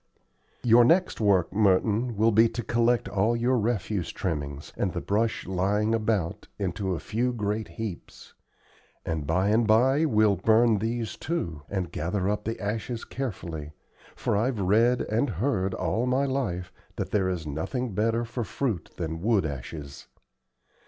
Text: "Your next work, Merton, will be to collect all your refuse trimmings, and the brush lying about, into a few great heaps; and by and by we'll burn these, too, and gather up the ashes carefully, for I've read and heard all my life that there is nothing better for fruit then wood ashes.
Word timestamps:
"Your 0.63 0.83
next 0.83 1.21
work, 1.21 1.53
Merton, 1.53 2.17
will 2.17 2.31
be 2.31 2.49
to 2.49 2.63
collect 2.63 3.07
all 3.07 3.35
your 3.35 3.59
refuse 3.59 4.11
trimmings, 4.11 4.73
and 4.75 4.93
the 4.93 4.99
brush 4.99 5.45
lying 5.45 5.93
about, 5.93 6.47
into 6.57 6.95
a 6.95 6.99
few 6.99 7.31
great 7.31 7.67
heaps; 7.67 8.33
and 9.05 9.27
by 9.27 9.49
and 9.49 9.67
by 9.67 10.05
we'll 10.05 10.37
burn 10.37 10.79
these, 10.79 11.15
too, 11.15 11.61
and 11.69 11.91
gather 11.91 12.27
up 12.27 12.45
the 12.45 12.59
ashes 12.59 13.05
carefully, 13.05 13.73
for 14.15 14.35
I've 14.35 14.59
read 14.59 15.01
and 15.01 15.29
heard 15.29 15.75
all 15.75 16.07
my 16.07 16.25
life 16.25 16.73
that 16.95 17.11
there 17.11 17.29
is 17.29 17.45
nothing 17.45 17.93
better 17.93 18.25
for 18.25 18.43
fruit 18.43 18.89
then 18.97 19.21
wood 19.21 19.45
ashes. 19.45 20.07